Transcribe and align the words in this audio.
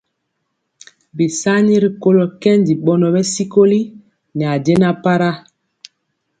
Bisani 1.17 1.73
rikolo 1.83 2.23
kɛndi 2.41 2.73
bɔnɔ 2.85 3.07
bɛ 3.13 3.21
sikoli 3.33 3.79
ne 4.37 4.45
jɛna 4.65 4.89
para. 5.03 5.29